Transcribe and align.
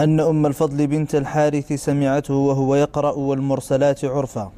أن 0.00 0.20
أم 0.20 0.46
الفضل 0.46 0.86
بنت 0.86 1.14
الحارث 1.14 1.72
سمعته 1.72 2.34
وهو 2.34 2.74
يقرأ 2.74 3.12
والمرسلات 3.12 4.04
عرفا. 4.04 4.52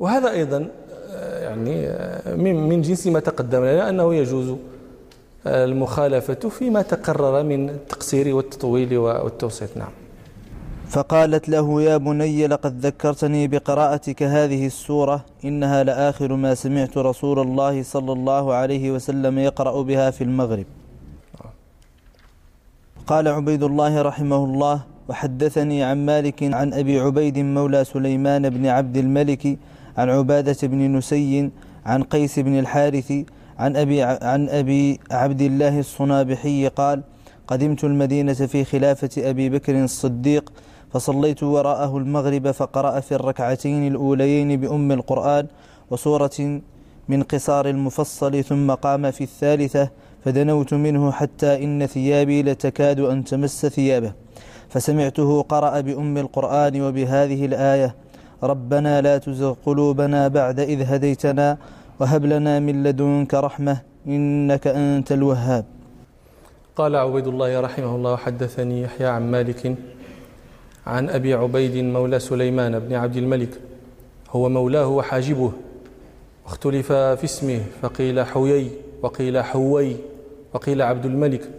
وهذا 0.00 0.30
أيضا 0.30 0.68
آه، 1.12 1.38
يعني 1.38 1.86
آه، 1.86 2.36
من 2.36 2.82
جنس 2.82 3.06
ما 3.06 3.20
تقدم 3.20 3.64
لنا 3.64 3.88
أنه 3.88 4.14
يجوز 4.14 4.54
المخالفة 5.46 6.48
فيما 6.48 6.82
تقرر 6.82 7.42
من 7.42 7.70
التقصير 7.70 8.34
والتطويل 8.34 8.98
والتوسيط. 8.98 9.76
نعم. 9.76 9.90
فقالت 10.88 11.48
له 11.48 11.82
يا 11.82 11.96
بني 11.96 12.46
لقد 12.46 12.86
ذكرتني 12.86 13.48
بقراءتك 13.48 14.22
هذه 14.22 14.66
السورة 14.66 15.24
إنها 15.44 15.82
لآخر 15.84 16.34
ما 16.34 16.54
سمعت 16.54 16.98
رسول 16.98 17.38
الله 17.38 17.82
صلى 17.82 18.12
الله 18.12 18.54
عليه 18.54 18.90
وسلم 18.90 19.38
يقرأ 19.38 19.82
بها 19.82 20.10
في 20.10 20.24
المغرب. 20.24 20.66
قال 23.06 23.28
عبيد 23.28 23.62
الله 23.62 24.02
رحمه 24.02 24.44
الله 24.44 24.80
وحدثني 25.08 25.82
عن 25.82 26.06
مالك 26.06 26.42
عن 26.42 26.72
أبي 26.72 27.00
عبيد 27.00 27.38
مولى 27.38 27.84
سليمان 27.84 28.50
بن 28.50 28.66
عبد 28.66 28.96
الملك 28.96 29.58
عن 29.98 30.10
عبادة 30.10 30.68
بن 30.68 30.96
نسي 30.96 31.50
عن 31.86 32.02
قيس 32.02 32.38
بن 32.38 32.58
الحارث 32.58 33.12
عن 33.58 33.76
أبي, 33.76 34.02
عن 34.02 34.48
أبي 34.48 35.00
عبد 35.10 35.40
الله 35.40 35.78
الصنابحي 35.78 36.68
قال 36.68 37.02
قدمت 37.46 37.84
المدينة 37.84 38.32
في 38.32 38.64
خلافة 38.64 39.30
أبي 39.30 39.48
بكر 39.48 39.84
الصديق 39.84 40.52
فصليت 40.92 41.42
وراءه 41.42 41.98
المغرب 41.98 42.50
فقرأ 42.50 43.00
في 43.00 43.14
الركعتين 43.14 43.86
الأوليين 43.86 44.60
بأم 44.60 44.92
القرآن 44.92 45.46
وسورة 45.90 46.60
من 47.08 47.22
قصار 47.22 47.68
المفصل 47.68 48.44
ثم 48.44 48.70
قام 48.74 49.10
في 49.10 49.24
الثالثة 49.24 49.90
فدنوت 50.24 50.74
منه 50.74 51.12
حتى 51.12 51.64
إن 51.64 51.86
ثيابي 51.86 52.42
لتكاد 52.42 53.00
أن 53.00 53.24
تمس 53.24 53.66
ثيابه. 53.66 54.12
فسمعته 54.68 55.42
قرأ 55.42 55.80
بأم 55.80 56.18
القرآن 56.18 56.82
وبهذه 56.82 57.46
الآية 57.46 57.94
ربنا 58.42 59.00
لا 59.00 59.18
تزغ 59.18 59.54
قلوبنا 59.66 60.28
بعد 60.28 60.60
إذ 60.60 60.82
هديتنا 60.82 61.58
وهب 62.00 62.24
لنا 62.24 62.60
من 62.60 62.82
لدنك 62.82 63.34
رحمة 63.34 63.76
إنك 64.06 64.66
أنت 64.66 65.12
الوهاب. 65.12 65.64
قال 66.76 66.96
عبيد 66.96 67.26
الله 67.26 67.60
رحمه 67.60 67.96
الله 67.96 68.16
حدثني 68.16 68.82
يحيى 68.82 69.06
عن 69.06 69.30
مالك 69.30 69.74
عن 70.86 71.10
أبي 71.10 71.34
عبيد 71.34 71.84
مولى 71.84 72.18
سليمان 72.18 72.78
بن 72.78 72.94
عبد 72.94 73.16
الملك 73.16 73.60
هو 74.30 74.48
مولاه 74.48 74.88
وحاجبه 74.88 75.52
واختلف 76.44 76.92
في 76.92 77.24
اسمه 77.24 77.60
فقيل 77.82 78.26
حويي 78.26 78.70
وقيل 79.02 79.42
حوي. 79.44 79.96
وقيل 80.54 80.82
عبد 80.82 81.04
الملك. 81.04 81.50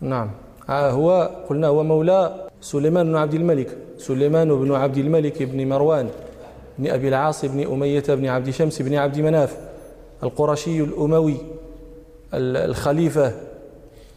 نعم. 0.00 0.30
آه، 0.68 0.90
هو 0.90 1.30
قلنا 1.48 1.66
هو 1.66 1.82
مولى 1.82 2.48
سليمان 2.60 3.06
بن 3.06 3.16
عبد 3.16 3.34
الملك. 3.34 3.76
سليمان 3.98 4.54
بن 4.56 4.74
عبد 4.74 4.96
الملك 4.96 5.42
بن 5.42 5.68
مروان 5.68 6.08
بن 6.78 6.90
أبي 6.90 7.08
العاص 7.08 7.44
بن 7.44 7.72
أمية 7.72 8.04
بن 8.08 8.26
عبد 8.26 8.50
شمس 8.50 8.82
بن 8.82 8.94
عبد 8.94 9.18
مناف. 9.18 9.58
القرشي 10.22 10.80
الأموي 10.80 11.36
الخليفة 12.34 13.32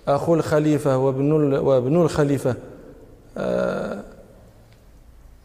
أخو 0.08 0.36
الخليفة 0.36 0.98
وابن 0.98 1.53
وابن 1.53 2.02
الخليفة. 2.02 2.55
آه، 3.38 4.00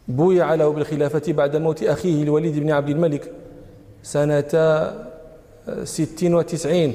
بويع 0.07 0.53
له 0.53 0.69
بالخلافة 0.69 1.33
بعد 1.33 1.55
موت 1.55 1.83
أخيه 1.83 2.23
الوليد 2.23 2.59
بن 2.59 2.71
عبد 2.71 2.89
الملك 2.89 3.31
سنة 4.03 4.43
ستين 5.83 6.35
وتسعين. 6.35 6.93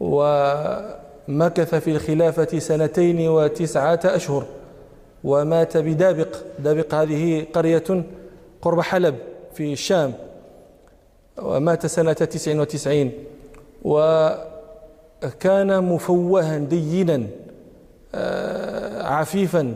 ومكث 0.00 1.74
في 1.74 1.90
الخلافة 1.90 2.58
سنتين 2.58 3.28
وتسعة 3.28 4.00
أشهر 4.04 4.46
ومات 5.24 5.76
بدابق. 5.76 6.36
دابق 6.58 6.94
هذه 6.94 7.46
قرية 7.52 8.04
قرب 8.62 8.80
حلب 8.80 9.14
في 9.54 9.72
الشام. 9.72 10.12
ومات 11.42 11.86
سنة 11.86 12.12
تسع 12.12 12.60
وتسعين. 12.60 13.12
وكان 13.84 15.84
مفوها 15.84 16.58
دينا 16.58 17.26
آه، 18.14 19.02
عفيفا 19.02 19.74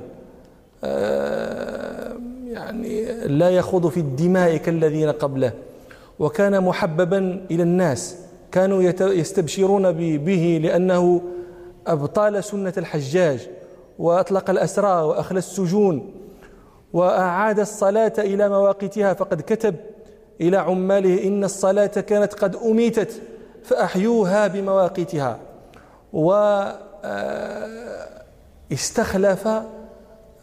آه، 0.85 2.13
يعني 2.47 3.13
لا 3.27 3.51
يخوض 3.51 3.89
في 3.89 4.01
الدماء 4.01 4.57
كالذين 4.57 5.13
قبله. 5.13 5.53
وكان 6.19 6.61
محببا 6.61 7.47
إلى 7.51 7.63
الناس. 7.63 8.17
كانوا 8.53 8.83
يستبشرون 9.01 9.93
به 10.19 10.61
لأنه 10.63 11.23
أبطال 11.87 12.45
سنة 12.45 12.73
الحجاج 12.79 13.49
وأطلق 13.99 14.51
الأسرى 14.51 15.03
وأخلى 15.03 15.39
السجون 15.39 16.13
وأعاد 16.93 17.61
الصلاة 17.61 18.13
إلى 18.19 18.49
مواقيتها 18.49 19.15
فقد 19.15 19.41
كتب 19.41 19.77
إلى 20.41 20.57
عماله 20.57 21.25
إن 21.29 21.45
الصلاة 21.45 21.87
كانت 21.87 22.35
قد 22.35 22.57
أميتت 22.57 23.23
فأحيوها 23.65 24.47
بمواقيتها 24.47 25.39
واستخلف 28.71 29.47
آه، 29.47 29.65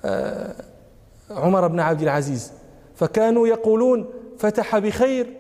آه، 0.06 0.53
عمر 1.29 1.67
بن 1.67 1.79
عبد 1.79 2.01
العزيز 2.01 2.51
فكانوا 2.96 3.47
يقولون 3.47 4.06
فتح 4.38 4.78
بخير 4.78 5.34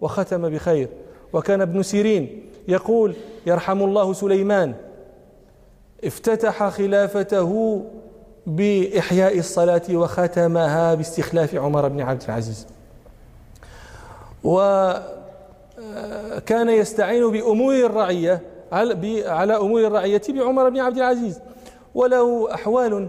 وختم 0.00 0.48
بخير. 0.48 0.88
وكان 1.34 1.60
ابن 1.60 1.82
سيرين 1.82 2.50
يقول 2.68 3.14
يرحم 3.46 3.82
الله 3.82 4.12
سليمان 4.12 4.74
افتتح 6.04 6.68
خلافته 6.68 7.82
بإحياء 8.46 9.38
الصلاة 9.38 9.82
وختمها 9.90 10.94
باستخلاف 10.94 11.54
عمر 11.54 11.88
بن 11.88 12.00
عبد 12.00 12.22
العزيز. 12.22 12.66
وكان 14.44 15.08
يستعين 16.68 17.30
بأمور 17.30 17.74
الرعية 17.74 18.40
على 18.72 19.56
أمور 19.56 19.86
الرعية 19.86 20.22
بعمر 20.28 20.68
بن 20.68 20.80
عبد 20.80 20.96
العزيز. 20.96 21.40
وله 21.94 22.54
أحوال 22.54 23.08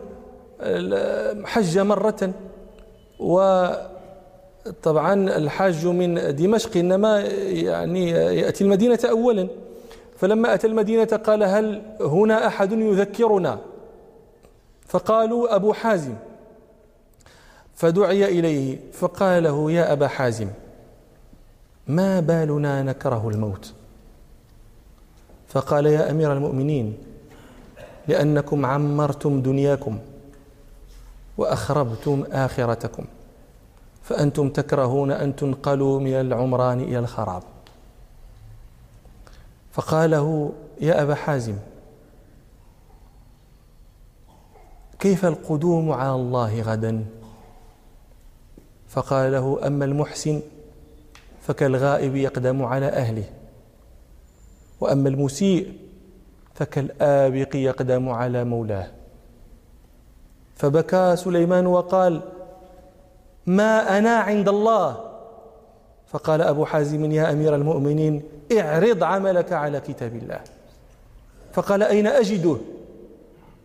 حج 1.45 1.79
مرة 1.79 2.31
وطبعا 4.67 5.13
الحاج 5.13 5.85
من 5.85 6.35
دمشق 6.35 6.77
إنما 6.77 7.19
يعني 7.19 8.09
يأتي 8.09 8.63
المدينة 8.63 8.99
أولا. 9.09 9.47
فلما 10.17 10.53
أتى 10.53 10.67
المدينة 10.67 11.05
قال 11.05 11.43
هل 11.43 11.81
هنا 12.01 12.47
أحد 12.47 12.71
يذكرنا؟ 12.71 13.59
فقالوا 14.87 15.55
أبو 15.55 15.73
حازم. 15.73 16.15
فدعي 17.75 18.25
إليه 18.25 18.77
فقال 18.93 19.43
له 19.43 19.71
يا 19.71 19.93
أبا 19.93 20.07
حازم 20.07 20.47
ما 21.87 22.19
بالنا 22.19 22.83
نكره 22.83 23.29
الموت؟ 23.29 23.73
فقال 25.47 25.85
يا 25.85 26.11
أمير 26.11 26.33
المؤمنين 26.33 26.97
لأنكم 28.07 28.65
عمرتم 28.65 29.41
دنياكم 29.41 29.99
وأخربتم 31.37 32.23
آخرتكم. 32.31 33.05
فأنتم 34.05 34.49
تكرهون 34.49 35.11
أن 35.11 35.35
تنقلوا 35.35 35.99
من 35.99 36.13
العمران 36.13 36.81
إلى 36.81 36.99
الخراب. 36.99 37.43
فقال 39.71 40.11
له 40.11 40.51
يا 40.81 41.01
أبا 41.01 41.15
حازم 41.15 41.55
كيف 44.99 45.25
القدوم 45.25 45.91
على 45.91 46.15
الله 46.15 46.61
غدا؟ 46.61 47.05
فقال 48.87 49.31
له 49.31 49.67
أما 49.67 49.85
المحسن 49.85 50.41
فكالغائب 51.41 52.15
يقدم 52.15 52.63
على 52.63 52.85
أهله 52.85 53.29
وأما 54.81 55.09
المسيء 55.09 55.73
فكالآبق 56.53 57.55
يقدم 57.55 58.09
على 58.09 58.43
مولاه. 58.43 58.87
فبكى 60.55 61.15
سليمان 61.15 61.67
وقال 61.67 62.21
ما 63.47 63.97
أنا 63.97 64.15
عند 64.15 64.49
الله. 64.49 64.97
فقال 66.07 66.41
أبو 66.41 66.65
حازم 66.65 67.11
يا 67.11 67.31
أمير 67.31 67.55
المؤمنين 67.55 68.23
اعرض 68.57 69.03
عملك 69.03 69.53
على 69.53 69.79
كتاب 69.79 70.15
الله. 70.15 70.39
فقال 71.53 71.83
أين 71.83 72.07
أجده؟ 72.07 72.57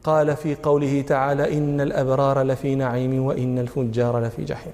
قال 0.05 0.37
في 0.37 0.55
قوله 0.55 1.03
تعالى 1.03 1.59
إن 1.59 1.81
الأبرار 1.81 2.43
لفي 2.43 2.75
نعيم 2.75 3.25
وإن 3.25 3.59
الفجار 3.59 4.19
لفي 4.19 4.45
جحيم. 4.45 4.73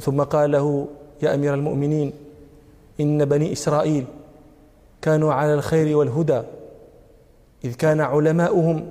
ثم 0.00 0.22
قال 0.22 0.50
له 0.50 0.88
يا 1.22 1.34
أمير 1.34 1.54
المؤمنين 1.54 2.12
إن 3.00 3.24
بني 3.24 3.52
إسرائيل 3.52 4.04
كانوا 5.02 5.32
على 5.32 5.54
الخير 5.54 5.96
والهدى 5.96 6.42
إذ 7.64 7.74
كان 7.74 8.00
علماؤهم 8.00 8.90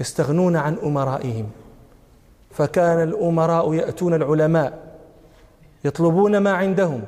يستغنون 0.00 0.56
عن 0.56 0.76
أمرائهم. 0.84 1.46
فكان 2.54 3.02
الأمراء 3.02 3.74
يأتون 3.74 4.14
العلماء 4.14 4.78
يطلبون 5.84 6.38
ما 6.38 6.52
عندهم. 6.52 7.02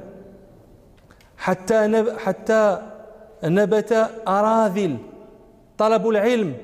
حتى 1.38 2.04
حتى 2.18 2.82
نبت 3.44 4.10
أراذل 4.28 4.96
طلب 5.78 6.08
العلم 6.08 6.54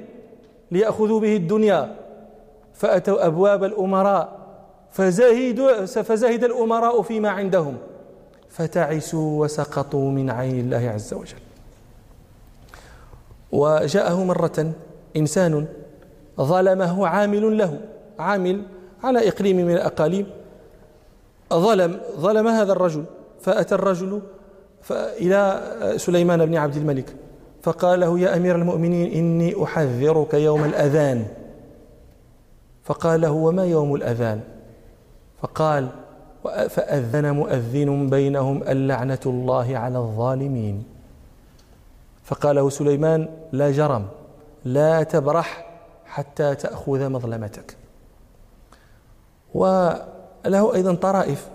ليأخذوا 0.71 1.21
به 1.21 1.37
الدنيا. 1.37 1.97
فأتوا 2.75 3.27
أبواب 3.27 3.65
الأمراء 3.65 4.39
فزهد, 4.93 5.85
فزهد 5.85 6.45
الأمراء 6.45 7.03
فيما 7.03 7.31
عندهم. 7.31 7.77
فتعسوا 8.49 9.45
وسقطوا 9.45 10.11
من 10.11 10.31
عين 10.31 10.61
الله 10.61 10.91
عز 10.91 11.15
وجل. 11.15 11.43
وجاءه 13.53 14.25
مرة 14.25 14.73
إنسان 15.17 15.67
ظلمه 16.41 17.07
عامل 17.07 17.59
له. 17.59 17.81
عامل 18.23 18.63
على 19.05 19.29
إقليم 19.29 19.57
من 19.57 19.75
الأقاليم. 19.75 20.27
ظلم 21.53 22.01
ظلم 22.17 22.49
هذا 22.49 22.73
الرجل 22.73 23.05
فأتى 23.41 23.75
الرجل 23.75 24.23
إلى 24.91 25.41
سليمان 25.97 26.47
بن 26.47 26.57
عبد 26.57 26.77
الملك 26.77 27.17
فقال 27.63 28.01
له 28.01 28.19
يا 28.19 28.37
أمير 28.37 28.57
المؤمنين 28.57 29.13
إني 29.13 29.65
أحذرك 29.65 30.35
يوم 30.35 30.65
الأذان. 30.65 31.27
فقال 32.85 33.21
له 33.21 33.31
وما 33.31 33.65
يوم 33.65 33.95
الأذان؟ 33.95 34.41
فقال 35.43 35.89
فأذن 36.45 37.31
مؤذن 37.31 38.11
بينهم 38.11 38.63
اللعنة 38.63 39.19
الله 39.27 39.79
على 39.79 39.99
الظالمين. 39.99 40.85
فقال 42.25 42.57
له 42.57 42.71
سليمان 42.71 43.29
لا 43.53 43.71
جرم 43.71 44.07
لا 44.65 45.03
تبرح 45.03 45.67
حتى 46.07 46.55
تأخذ 46.55 47.09
مظلمتك. 47.09 47.77
وله 49.55 50.75
أيضا 50.75 50.95
طرائف. 50.95 51.49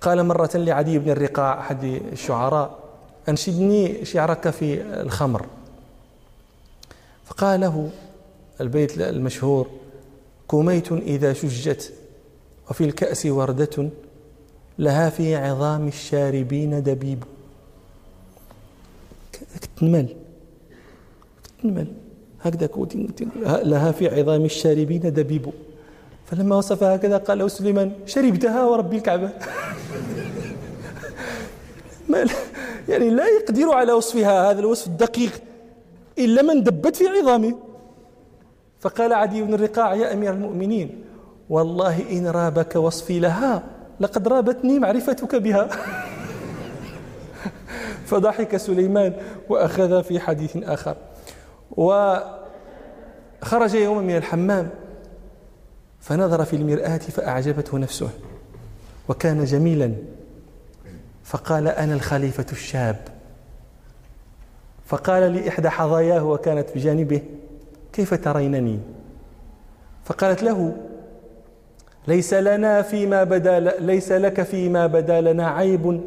قال 0.00 0.26
مرة 0.26 0.50
لعدي 0.54 0.98
بن 0.98 1.10
الرقاع 1.10 1.60
أحد 1.60 1.84
الشعراء 1.84 2.78
أنشدني 3.28 4.04
شعرك 4.04 4.50
في 4.50 4.82
الخمر. 4.82 5.46
فقال 7.24 7.60
له 7.60 7.90
البيت 8.60 8.98
المشهور 9.00 9.66
كميت 10.50 10.92
إذا 10.92 11.32
شجت 11.32 11.92
وفي 12.70 12.84
الكأس 12.84 13.26
وردة 13.26 13.88
لها 14.78 15.10
في 15.10 15.36
عظام 15.36 15.88
الشاربين 15.88 16.82
دبيب. 16.82 17.24
تنمل 19.76 20.16
تنمل. 21.62 21.86
هكذا 22.42 22.68
لها 23.44 23.92
في 23.92 24.20
عظام 24.20 24.44
الشاربين 24.44 25.00
دبيب. 25.00 25.52
فلما 26.30 26.56
وصف 26.56 26.82
هكذا 26.82 27.16
قال 27.16 27.38
له 27.38 27.48
سليمان 27.48 27.92
شربتها 28.06 28.64
ورب 28.64 28.94
الكعبة. 28.94 29.30
يعني 32.88 33.10
لا 33.10 33.26
يقدر 33.26 33.72
على 33.72 33.92
وصفها 33.92 34.50
هذا 34.50 34.60
الوصف 34.60 34.86
الدقيق 34.86 35.32
إلا 36.18 36.42
من 36.42 36.62
دبت 36.62 36.96
في 36.96 37.08
عظامه. 37.08 37.58
فقال 38.80 39.12
عدي 39.12 39.42
بن 39.42 39.54
الرقاع 39.54 39.94
يا 39.94 40.12
أمير 40.12 40.32
المؤمنين 40.32 41.04
والله 41.50 42.10
إن 42.10 42.26
رابك 42.26 42.76
وصفي 42.76 43.20
لها 43.20 43.62
لقد 44.00 44.28
رابتني 44.28 44.78
معرفتك 44.78 45.34
بها. 45.34 45.68
فضحك 48.10 48.56
سليمان 48.56 49.14
وأخذ 49.48 50.02
في 50.02 50.20
حديث 50.20 50.56
آخر. 50.56 50.96
وخرج 51.70 53.74
يوما 53.74 54.00
من 54.00 54.16
الحمام. 54.16 54.70
فنظر 56.00 56.44
في 56.44 56.56
المرآة 56.56 56.98
فأعجبته 56.98 57.78
نفسه 57.78 58.10
وكان 59.08 59.44
جميلا. 59.44 59.94
فقال 61.24 61.68
أنا 61.68 61.94
الخليفة 61.94 62.46
الشاب. 62.52 62.96
فقال 64.86 65.34
لإحدى 65.34 65.70
حظاياه 65.70 66.24
وكانت 66.24 66.66
بجانبه 66.74 67.22
كيف 67.92 68.14
ترينني؟ 68.14 68.78
فقالت 70.04 70.42
له 70.42 70.76
ليس 72.08 72.34
لنا 72.34 72.82
فيما 72.82 73.24
بدا 73.24 73.60
ليس 73.60 74.12
لك 74.12 74.42
فيما 74.42 74.86
بدا 74.86 75.20
لنا 75.20 75.48
عيب. 75.48 76.00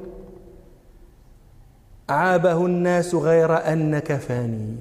عابه 2.09 2.65
الناس 2.65 3.15
غير 3.15 3.73
أنك 3.73 4.13
فاني. 4.13 4.75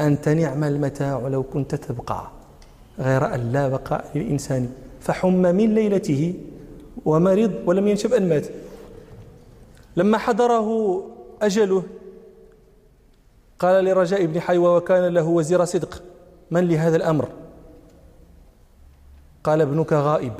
أنت 0.00 0.28
نعم 0.28 0.64
المتاع 0.64 1.18
لو 1.18 1.42
كنت 1.42 1.74
تبقى. 1.74 2.30
غير 2.98 3.34
أن 3.34 3.52
لا 3.52 3.68
بقاء 3.68 4.10
للإنسان. 4.14 4.72
فحم 5.00 5.32
من 5.32 5.74
ليلته 5.74 6.34
ومرض 7.04 7.52
ولم 7.66 7.88
ينشب 7.88 8.12
أن 8.12 8.28
مات. 8.28 8.46
لما 9.96 10.18
حضره 10.18 11.00
أجله 11.42 11.82
قال 13.58 13.84
لرجاء 13.84 14.26
بن 14.26 14.40
حيوة 14.40 14.76
وكان 14.76 15.14
له 15.14 15.22
وزير 15.22 15.64
صدق. 15.64 16.02
من 16.50 16.68
لهذا 16.68 16.96
الأمر؟ 16.96 17.28
قال 19.44 19.60
ابنك 19.60 19.92
غائب. 19.92 20.32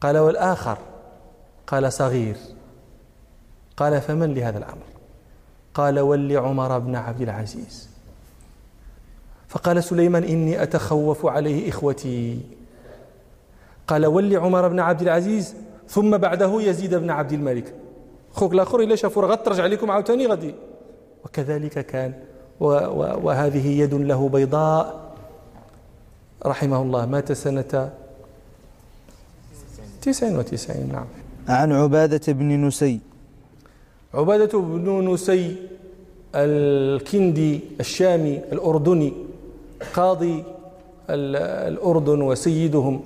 قال 0.00 0.18
والآخر؟ 0.18 0.78
قال 1.66 1.92
صغير. 1.92 2.36
قال 3.76 4.00
فمن 4.00 4.34
لهذا 4.34 4.58
الأمر؟ 4.58 4.84
قال 5.74 6.00
ول 6.00 6.36
عمر 6.36 6.78
بن 6.78 6.96
عبد 6.96 7.20
العزيز. 7.20 7.88
فقال 9.50 9.84
سليمان 9.84 10.24
إني 10.24 10.62
أتخوف 10.62 11.26
عليه 11.26 11.68
إخوتي. 11.68 12.40
قال 13.86 14.06
ول 14.06 14.36
عمر 14.36 14.68
بن 14.68 14.80
عبد 14.80 15.02
العزيز 15.02 15.54
ثم 15.88 16.16
بعده 16.16 16.62
يزيد 16.62 16.94
بن 16.94 17.10
عبد 17.10 17.32
الملك. 17.32 17.74
خوك 18.32 18.52
الآخر 18.52 18.80
إلا 18.80 18.96
شافوا 18.96 19.26
غد 19.26 19.42
ترجع 19.42 19.66
لكم 19.66 19.90
عاوتاني 19.90 20.26
غادي 20.26 20.54
وكذلك 21.24 21.86
كان. 21.86 22.12
وهذه 22.60 23.66
يد 23.66 23.94
له 23.94 24.28
بيضاء. 24.28 25.14
رحمه 26.46 26.82
الله. 26.82 27.06
مات 27.06 27.32
سنة 27.32 27.90
تسع 30.02 30.38
وتسعين. 30.38 30.92
نعم. 30.92 31.06
عن 31.48 31.72
عبادة 31.72 32.32
بن 32.32 32.66
نسي. 32.66 33.00
عبادة 34.14 34.58
بن 34.58 35.12
نسي 35.12 35.56
الكندي 36.34 37.60
الشامي 37.80 38.38
الأردني. 38.52 39.29
قاضي 39.94 40.44
الأردن 41.10 42.22
وسيدهم 42.22 43.00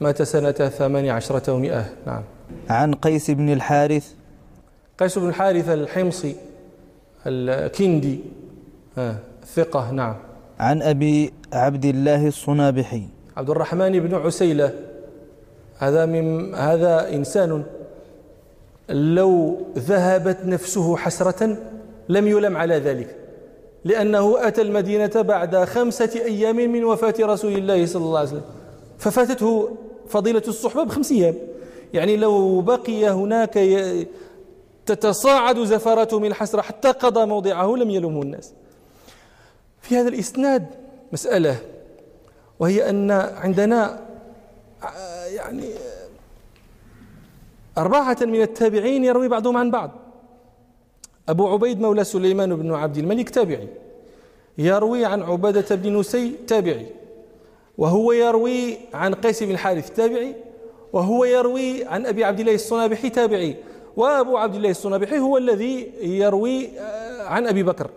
مات 0.00 0.22
سنة 0.22 0.52
ثمان 0.52 1.08
عشرة 1.08 1.52
ومئة. 1.52 1.84
نعم. 2.06 2.22
عن 2.70 2.94
قيس 2.94 3.30
بن 3.30 3.52
الحارث. 3.52 4.12
قيس 4.98 5.18
بن 5.18 5.28
الحارث 5.28 5.68
الحمصي 5.68 6.36
الكندي. 7.26 8.20
آه 8.98 9.16
ثقة 9.46 9.90
نعم. 9.90 10.16
عن 10.60 10.82
أبي 10.82 11.32
عبد 11.52 11.84
الله 11.84 12.26
الصنابحي. 12.26 13.02
عبد 13.36 13.50
الرحمن 13.50 14.00
بن 14.00 14.14
عسيلة. 14.14 14.72
هذا 15.78 16.06
من 16.06 16.54
هذا 16.54 17.14
إنسان 17.14 17.64
لو 18.88 19.58
ذهبت 19.78 20.38
نفسه 20.44 20.96
حسرة 20.96 21.56
لم 22.08 22.28
يلم 22.28 22.56
على 22.56 22.78
ذلك. 22.78 23.16
لأنه 23.84 24.48
أتى 24.48 24.62
المدينة 24.62 25.12
بعد 25.14 25.56
خمسة 25.56 26.10
أيام 26.14 26.56
من 26.56 26.84
وفاة 26.84 27.14
رسول 27.20 27.52
الله 27.52 27.86
صلى 27.86 28.04
الله 28.04 28.18
عليه 28.18 28.28
وسلم. 28.28 28.44
ففاتته 28.98 29.76
فضيلة 30.08 30.42
الصحبة 30.48 30.84
بخمس 30.84 31.12
أيام. 31.12 31.34
يعني 31.94 32.16
لو 32.16 32.60
بقي 32.60 33.08
هناك 33.10 33.58
تتصاعد 34.86 35.64
زفرته 35.64 36.18
من 36.18 36.26
الحسرة 36.26 36.62
حتى 36.62 36.88
قضى 36.88 37.26
موضعه 37.26 37.66
لم 37.66 37.90
يلومه 37.90 38.22
الناس. 38.22 38.52
في 39.80 39.96
هذا 39.96 40.08
الإسناد 40.08 40.66
مسألة 41.12 41.56
وهي 42.58 42.90
أن 42.90 43.10
عندنا 43.10 44.00
يعني 45.26 45.70
أربعة 47.78 48.16
من 48.20 48.42
التابعين 48.42 49.04
يروي 49.04 49.28
بعضهم 49.28 49.56
عن 49.56 49.70
بعض. 49.70 49.90
أبو 51.28 51.48
عبيد 51.48 51.80
مولى 51.80 52.04
سليمان 52.04 52.56
بن 52.56 52.74
عبد 52.74 52.96
الملك 52.96 53.30
تابعي 53.30 53.68
يروي 54.58 55.04
عن 55.04 55.22
عبادة 55.22 55.76
بن 55.76 55.98
نسي 55.98 56.32
تابعي 56.46 56.86
وهو 57.78 58.12
يروي 58.12 58.76
عن 58.94 59.14
قيس 59.14 59.42
بن 59.42 59.50
الحارث 59.50 59.90
تابعي 59.90 60.34
وهو 60.92 61.24
يروي 61.24 61.84
عن 61.84 62.06
أبي 62.06 62.24
عبد 62.24 62.40
الله 62.40 62.54
الصنابحي 62.54 63.10
تابعي 63.10 63.56
وأبو 63.96 64.36
عبد 64.36 64.54
الله 64.54 64.70
الصنابحي 64.70 65.18
هو 65.18 65.38
الذي 65.38 65.92
يروي 66.00 66.78
آه، 66.78 67.22
عن 67.22 67.46
أبي 67.46 67.62
بكر. 67.62 67.90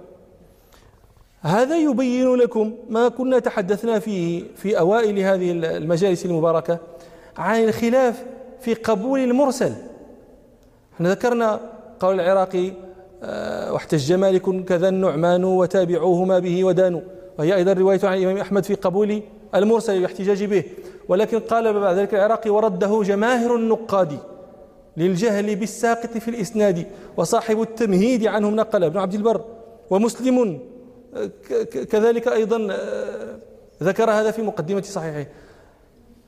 هذا 1.42 1.78
يبين 1.78 2.36
لكم 2.36 2.74
ما 2.90 3.08
كنا 3.08 3.40
تحدثنا 3.40 4.00
فيه 4.00 4.44
في 4.56 4.80
أوائل 4.80 5.20
هذه 5.20 5.52
المجالس 5.52 6.26
المباركة 6.26 6.80
عن 7.38 7.64
الخلاف 7.64 8.24
في 8.62 8.74
قبول 8.74 9.20
المرسل. 9.20 9.74
إحنا 10.96 11.10
ذكرنا 11.10 11.60
قول 12.00 12.20
العراقي 12.20 12.74
واحتج 13.72 14.14
مالك 14.14 14.66
كذا 14.66 14.90
النعمان 14.90 15.44
وتابعوهما 15.44 16.40
به 16.40 16.64
ودانوا. 16.64 17.02
وهي 17.40 17.56
أيضا 17.56 17.74
رواية 17.74 18.00
عن 18.04 18.18
الإمام 18.18 18.38
أحمد 18.38 18.66
في 18.66 18.76
قبول 18.76 19.22
المرسل 19.56 19.98
الاحتجاج 19.98 20.44
به. 20.44 20.64
ولكن 21.10 21.40
قال 21.40 21.80
بعد 21.80 21.98
ذلك 21.98 22.14
العراقي 22.14 22.50
ورده 22.50 23.02
جماهر 23.04 23.56
النقاد 23.56 24.20
للجهل 24.98 25.56
بالساقط 25.56 26.18
في 26.18 26.28
الإسناد 26.28 26.88
وصاحب 27.18 27.62
التمهيد 27.62 28.28
عنهم 28.28 28.56
نقل 28.56 28.84
ابن 28.84 28.98
عبد 28.98 29.14
البر 29.14 29.42
ومسلم 29.90 30.60
كذلك 31.72 32.28
أيضا 32.28 32.68
آه، 32.72 33.36
ذكر 33.84 34.12
هذا 34.12 34.32
في 34.32 34.42
مقدمة 34.42 34.82
صحيحه. 34.82 35.30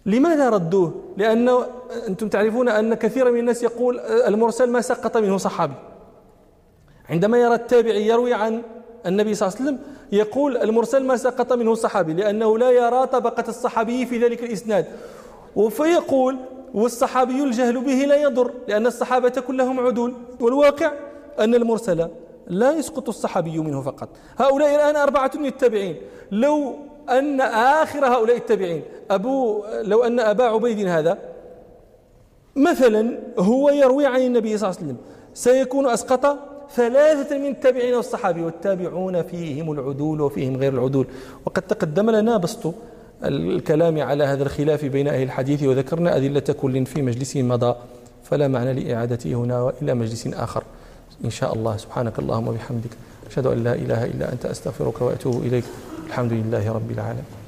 لماذا 0.05 0.50
ردوه؟ 0.50 0.93
لأن 1.17 1.50
أنتم 2.08 2.29
تعرفون 2.29 2.69
أن 2.69 2.93
كثير 2.93 3.31
من 3.31 3.39
الناس 3.39 3.63
يقول 3.63 4.00
المرسل 4.00 4.72
ما 4.72 4.81
سقط 4.81 5.17
منه 5.17 5.38
صحابي. 5.38 5.74
عندما 7.09 7.37
يرى 7.37 7.55
التابعي 7.55 8.07
يروي 8.07 8.33
عن 8.33 8.61
النبي 9.05 9.35
صلى 9.35 9.47
الله 9.47 9.59
عليه 9.59 9.69
وسلم 9.69 9.79
يقول 10.11 10.57
المرسل 10.57 11.03
ما 11.03 11.17
سقط 11.17 11.53
منه 11.53 11.71
الصحابي 11.71 12.13
لأنه 12.13 12.57
لا 12.57 12.71
يرى 12.71 13.07
طبقة 13.07 13.43
الصحابي 13.47 14.05
في 14.05 14.17
ذلك 14.17 14.43
الإسناد. 14.43 14.85
وفيقول 15.55 16.37
والصحابي 16.73 17.43
الجهل 17.43 17.81
به 17.81 17.93
لا 17.93 18.15
يضر 18.15 18.51
لأن 18.67 18.87
الصحابة 18.87 19.29
كلهم 19.29 19.79
عدول. 19.79 20.13
والواقع 20.39 20.91
أن 21.39 21.55
المرسل 21.55 22.07
لا 22.47 22.71
يسقط 22.71 23.09
الصحابي 23.09 23.59
منه 23.59 23.81
فقط. 23.81 24.09
هؤلاء 24.37 24.75
الآن 24.75 24.95
أربعة 24.95 25.31
من 25.35 25.45
التابعين. 25.45 25.95
لو 26.31 26.75
أن 27.09 27.41
آخر 27.41 28.05
هؤلاء 28.05 28.37
التابعين 28.37 28.83
أبو 29.11 29.63
لو 29.81 30.03
أن 30.03 30.19
أبا 30.19 30.43
عبيد 30.43 30.87
هذا 30.87 31.17
مثلا 32.55 33.19
هو 33.39 33.69
يروي 33.69 34.05
عن 34.05 34.21
النبي 34.21 34.57
صلى 34.57 34.69
الله 34.69 34.79
عليه 34.79 34.87
وسلم 34.87 34.97
سيكون 35.33 35.87
أسقط 35.87 36.37
ثلاثة 36.75 37.38
من 37.38 37.45
التابعين 37.45 37.93
والصحابي 37.93 38.41
والتابعون 38.41 39.21
فيهم 39.21 39.71
العدول 39.71 40.21
وفيهم 40.21 40.57
غير 40.57 40.73
العدول. 40.73 41.07
وقد 41.45 41.61
تقدم 41.61 42.09
لنا 42.09 42.38
بسط 42.38 42.73
الكلام 43.23 44.01
على 44.01 44.23
هذا 44.23 44.43
الخلاف 44.43 44.85
بين 44.85 45.07
أهل 45.07 45.23
الحديث 45.23 45.63
وذكرنا 45.63 46.15
أدلة 46.15 46.39
كل 46.39 46.85
في 46.85 47.01
مجلس 47.01 47.38
مضى 47.38 47.75
فلا 48.23 48.47
معنى 48.47 48.73
لإعادته 48.73 49.33
هنا 49.33 49.61
وإلى 49.61 49.93
مجلس 49.93 50.27
آخر. 50.27 50.63
إن 51.25 51.29
شاء 51.29 51.53
الله. 51.53 51.77
سبحانك 51.77 52.19
اللهم 52.19 52.47
وبحمدك. 52.47 52.91
أشهد 53.29 53.45
أن 53.45 53.63
لا 53.63 53.73
إله 53.73 54.05
إلا 54.05 54.33
أنت 54.33 54.45
أستغفرك 54.45 55.01
وأتوب 55.01 55.43
إليك. 55.43 55.63
الحمد 56.07 56.33
لله 56.33 56.71
رب 56.71 56.91
العالمين. 56.91 57.38